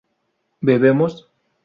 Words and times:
bebemos 0.61 1.21